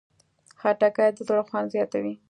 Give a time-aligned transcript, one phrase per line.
[0.59, 2.13] خټکی د زړه خوند زیاتوي.